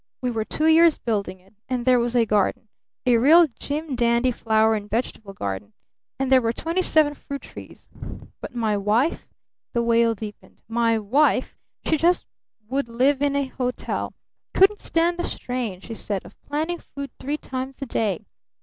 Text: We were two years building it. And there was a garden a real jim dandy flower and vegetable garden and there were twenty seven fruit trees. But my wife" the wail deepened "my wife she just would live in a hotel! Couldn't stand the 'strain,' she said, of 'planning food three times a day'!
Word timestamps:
We 0.19 0.31
were 0.31 0.43
two 0.45 0.65
years 0.65 0.97
building 0.97 1.39
it. 1.41 1.53
And 1.69 1.85
there 1.85 1.99
was 1.99 2.15
a 2.15 2.25
garden 2.25 2.69
a 3.05 3.17
real 3.19 3.45
jim 3.59 3.95
dandy 3.95 4.31
flower 4.31 4.73
and 4.73 4.89
vegetable 4.89 5.33
garden 5.33 5.73
and 6.17 6.31
there 6.31 6.41
were 6.41 6.51
twenty 6.53 6.81
seven 6.81 7.13
fruit 7.13 7.43
trees. 7.43 7.87
But 8.41 8.55
my 8.55 8.77
wife" 8.77 9.27
the 9.73 9.83
wail 9.83 10.15
deepened 10.15 10.63
"my 10.67 10.97
wife 10.97 11.55
she 11.85 11.97
just 11.97 12.25
would 12.67 12.89
live 12.89 13.21
in 13.21 13.35
a 13.35 13.45
hotel! 13.45 14.15
Couldn't 14.55 14.79
stand 14.79 15.19
the 15.19 15.23
'strain,' 15.23 15.81
she 15.81 15.93
said, 15.93 16.25
of 16.25 16.35
'planning 16.47 16.79
food 16.79 17.11
three 17.19 17.37
times 17.37 17.79
a 17.83 17.85
day'! 17.85 18.25